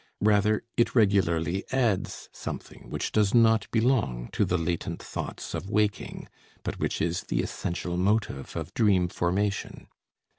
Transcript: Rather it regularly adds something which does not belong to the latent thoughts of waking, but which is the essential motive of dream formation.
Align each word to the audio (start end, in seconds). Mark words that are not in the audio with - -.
Rather 0.21 0.63
it 0.77 0.95
regularly 0.95 1.63
adds 1.71 2.27
something 2.33 2.89
which 2.89 3.11
does 3.11 3.35
not 3.35 3.67
belong 3.69 4.29
to 4.31 4.43
the 4.43 4.57
latent 4.57 4.99
thoughts 4.99 5.53
of 5.53 5.69
waking, 5.69 6.27
but 6.63 6.79
which 6.79 6.99
is 6.99 7.25
the 7.25 7.43
essential 7.43 7.95
motive 7.97 8.55
of 8.55 8.73
dream 8.73 9.07
formation. 9.07 9.85